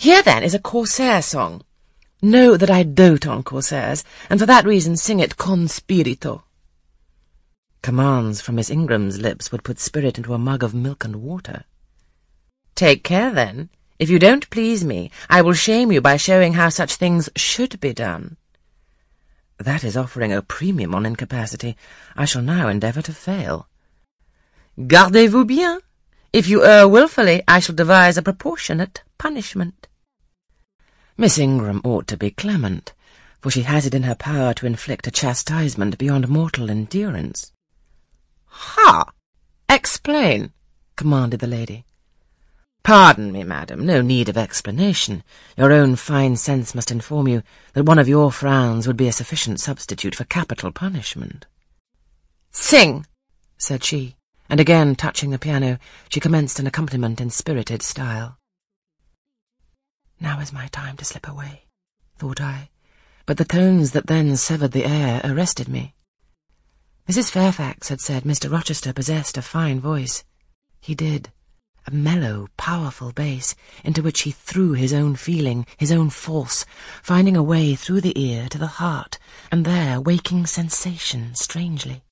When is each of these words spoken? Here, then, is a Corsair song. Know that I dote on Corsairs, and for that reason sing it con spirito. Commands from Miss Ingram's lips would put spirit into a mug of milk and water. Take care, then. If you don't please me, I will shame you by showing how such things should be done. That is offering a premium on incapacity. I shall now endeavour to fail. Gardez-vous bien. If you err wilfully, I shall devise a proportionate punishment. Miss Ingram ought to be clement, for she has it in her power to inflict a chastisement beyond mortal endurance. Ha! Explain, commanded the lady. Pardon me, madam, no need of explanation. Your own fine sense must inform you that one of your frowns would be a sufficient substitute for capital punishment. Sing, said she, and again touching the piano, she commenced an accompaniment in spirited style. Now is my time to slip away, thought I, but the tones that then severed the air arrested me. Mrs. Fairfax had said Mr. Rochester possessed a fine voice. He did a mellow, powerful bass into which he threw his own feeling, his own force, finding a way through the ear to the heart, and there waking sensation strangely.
Here, 0.00 0.22
then, 0.22 0.44
is 0.44 0.54
a 0.54 0.60
Corsair 0.60 1.20
song. 1.22 1.62
Know 2.22 2.56
that 2.56 2.70
I 2.70 2.84
dote 2.84 3.26
on 3.26 3.42
Corsairs, 3.42 4.04
and 4.30 4.38
for 4.38 4.46
that 4.46 4.64
reason 4.64 4.96
sing 4.96 5.18
it 5.18 5.36
con 5.36 5.66
spirito. 5.66 6.44
Commands 7.82 8.40
from 8.40 8.54
Miss 8.54 8.70
Ingram's 8.70 9.18
lips 9.18 9.50
would 9.50 9.64
put 9.64 9.80
spirit 9.80 10.16
into 10.16 10.34
a 10.34 10.38
mug 10.38 10.62
of 10.62 10.72
milk 10.72 11.04
and 11.04 11.16
water. 11.16 11.64
Take 12.76 13.02
care, 13.02 13.32
then. 13.32 13.70
If 13.98 14.08
you 14.08 14.20
don't 14.20 14.48
please 14.50 14.84
me, 14.84 15.10
I 15.28 15.42
will 15.42 15.52
shame 15.52 15.90
you 15.90 16.00
by 16.00 16.16
showing 16.16 16.52
how 16.52 16.68
such 16.68 16.94
things 16.94 17.28
should 17.34 17.80
be 17.80 17.92
done. 17.92 18.36
That 19.58 19.82
is 19.82 19.96
offering 19.96 20.32
a 20.32 20.42
premium 20.42 20.94
on 20.94 21.06
incapacity. 21.06 21.76
I 22.16 22.24
shall 22.24 22.42
now 22.42 22.68
endeavour 22.68 23.02
to 23.02 23.12
fail. 23.12 23.66
Gardez-vous 24.78 25.44
bien. 25.44 25.80
If 26.32 26.46
you 26.46 26.64
err 26.64 26.86
wilfully, 26.86 27.42
I 27.48 27.58
shall 27.58 27.74
devise 27.74 28.16
a 28.16 28.22
proportionate 28.22 29.02
punishment. 29.18 29.87
Miss 31.20 31.36
Ingram 31.36 31.80
ought 31.82 32.06
to 32.06 32.16
be 32.16 32.30
clement, 32.30 32.94
for 33.40 33.50
she 33.50 33.62
has 33.62 33.84
it 33.84 33.92
in 33.92 34.04
her 34.04 34.14
power 34.14 34.54
to 34.54 34.66
inflict 34.66 35.08
a 35.08 35.10
chastisement 35.10 35.98
beyond 35.98 36.28
mortal 36.28 36.70
endurance. 36.70 37.50
Ha! 38.46 39.10
Explain, 39.68 40.52
commanded 40.94 41.40
the 41.40 41.48
lady. 41.48 41.84
Pardon 42.84 43.32
me, 43.32 43.42
madam, 43.42 43.84
no 43.84 44.00
need 44.00 44.28
of 44.28 44.38
explanation. 44.38 45.24
Your 45.56 45.72
own 45.72 45.96
fine 45.96 46.36
sense 46.36 46.72
must 46.72 46.92
inform 46.92 47.26
you 47.26 47.42
that 47.72 47.84
one 47.84 47.98
of 47.98 48.08
your 48.08 48.30
frowns 48.30 48.86
would 48.86 48.96
be 48.96 49.08
a 49.08 49.12
sufficient 49.12 49.58
substitute 49.58 50.14
for 50.14 50.22
capital 50.22 50.70
punishment. 50.70 51.46
Sing, 52.52 53.04
said 53.56 53.82
she, 53.82 54.14
and 54.48 54.60
again 54.60 54.94
touching 54.94 55.30
the 55.30 55.38
piano, 55.38 55.78
she 56.10 56.20
commenced 56.20 56.60
an 56.60 56.68
accompaniment 56.68 57.20
in 57.20 57.28
spirited 57.28 57.82
style. 57.82 58.38
Now 60.28 60.40
is 60.40 60.52
my 60.52 60.66
time 60.66 60.98
to 60.98 61.06
slip 61.06 61.26
away, 61.26 61.64
thought 62.18 62.38
I, 62.38 62.68
but 63.24 63.38
the 63.38 63.46
tones 63.46 63.92
that 63.92 64.08
then 64.08 64.36
severed 64.36 64.72
the 64.72 64.84
air 64.84 65.22
arrested 65.24 65.68
me. 65.68 65.94
Mrs. 67.08 67.30
Fairfax 67.30 67.88
had 67.88 68.02
said 68.02 68.24
Mr. 68.24 68.52
Rochester 68.52 68.92
possessed 68.92 69.38
a 69.38 69.42
fine 69.42 69.80
voice. 69.80 70.24
He 70.82 70.94
did 70.94 71.32
a 71.86 71.90
mellow, 71.90 72.48
powerful 72.58 73.10
bass 73.10 73.54
into 73.82 74.02
which 74.02 74.20
he 74.20 74.30
threw 74.30 74.72
his 74.72 74.92
own 74.92 75.16
feeling, 75.16 75.64
his 75.78 75.90
own 75.90 76.10
force, 76.10 76.66
finding 77.02 77.34
a 77.34 77.42
way 77.42 77.74
through 77.74 78.02
the 78.02 78.22
ear 78.22 78.50
to 78.50 78.58
the 78.58 78.76
heart, 78.82 79.18
and 79.50 79.64
there 79.64 79.98
waking 79.98 80.44
sensation 80.44 81.34
strangely. 81.34 82.02